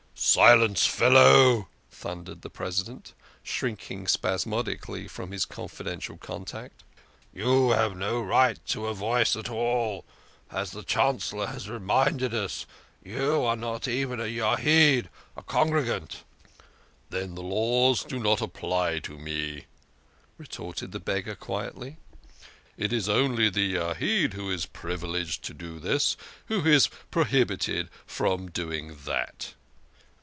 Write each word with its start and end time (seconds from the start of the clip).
"Silence, 0.31 0.85
fellow!" 0.85 1.67
thundered 1.89 2.43
the 2.43 2.49
President, 2.49 3.15
shrinking 3.41 4.05
spasmodically 4.07 5.07
from 5.07 5.31
his 5.31 5.45
confidential 5.45 6.15
contact." 6.15 6.83
You 7.33 7.71
have 7.71 7.97
no 7.97 8.21
right 8.21 8.63
to 8.67 8.85
a 8.85 8.93
voice 8.93 9.35
at 9.35 9.49
all; 9.49 10.05
as 10.51 10.71
the 10.71 10.83
Chancellor 10.83 11.47
has 11.47 11.67
reminded 11.67 12.35
us, 12.35 12.67
you 13.03 13.41
are 13.43 13.55
not 13.55 13.87
even 13.87 14.19
a 14.19 14.25
Yahid, 14.27 15.09
a 15.35 15.41
congregant."" 15.41 16.23
Then 17.09 17.33
the 17.33 17.41
laws 17.43 18.03
do 18.03 18.19
not 18.19 18.41
apply 18.43 18.99
to 18.99 19.17
me," 19.17 19.65
retorted 20.37 20.91
the 20.91 20.99
beggar 20.99 21.35
quietly." 21.35 21.97
It 22.77 22.93
is 22.93 23.09
only 23.09 23.49
the 23.49 23.73
Yahid 23.73 24.33
who 24.33 24.51
is 24.51 24.67
privileged 24.67 25.43
to 25.45 25.55
do 25.55 25.79
this, 25.79 26.15
who 26.45 26.63
is 26.63 26.89
prohibited 27.09 27.89
from 28.05 28.51
doing 28.51 28.97
that. 29.05 29.55